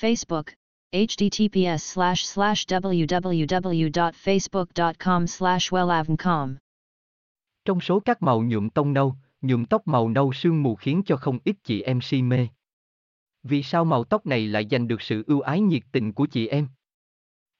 [0.00, 0.42] Facebook,
[0.92, 6.54] https slash slash www.facebook.com slash wellavncom.
[7.64, 11.16] Trong số các màu nhuộm tông nâu, nhuộm tóc màu nâu sương mù khiến cho
[11.16, 12.48] không ít chị em si mê.
[13.42, 16.46] Vì sao màu tóc này lại giành được sự ưu ái nhiệt tình của chị
[16.46, 16.68] em?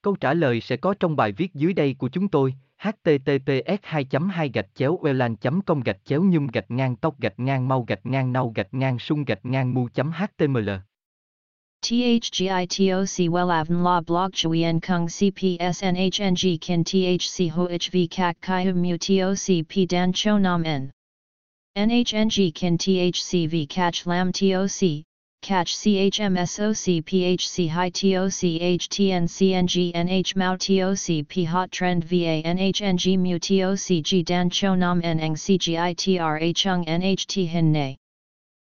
[0.02, 4.06] Câu trả lời sẽ có trong bài viết dưới đây của chúng tôi, https 2
[4.30, 8.06] 2 gạch chéo welan com gạch chéo nhung gạch ngang tóc gạch ngang mau gạch
[8.06, 10.70] ngang nâu gạch ngang sung gạch ngang mu html
[11.82, 19.84] THGITOC Wellavn La Blog Chuyen Kung CPSNHNG Kin THC HOHV Kak Kai Mu TOC P
[19.84, 20.92] Dan Cho Nam N.
[21.76, 25.02] NHNG Kin THCV Catch Lam TOC
[25.42, 33.18] Catch CHMSOC PHC High TOC HTN CNG NH Mao TOC P Hot Trend VA NHNG
[33.18, 37.98] Mu TOC G Dan Cho Nam N Eng CGITRA Chung NHT Hin Nay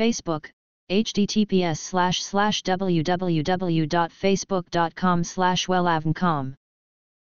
[0.00, 0.46] Facebook,
[0.90, 6.54] https slash slash www.facebook.com slash wellavncom